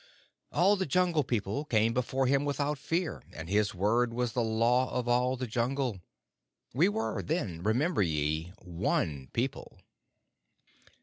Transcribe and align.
All 0.51 0.77
the 0.77 0.87
Jungle 0.87 1.23
People 1.23 1.63
came 1.63 1.93
before 1.93 2.25
him 2.25 2.43
without 2.43 2.79
fear, 2.79 3.21
and 3.33 3.47
his 3.47 3.75
word 3.75 4.15
was 4.15 4.33
the 4.33 4.41
Law 4.41 4.89
of 4.89 5.07
all 5.07 5.37
the 5.37 5.45
Jungle. 5.45 5.99
We 6.73 6.89
were 6.89 7.21
then, 7.21 7.61
remember 7.61 8.01
ye, 8.01 8.51
one 8.63 9.27
people. 9.31 9.79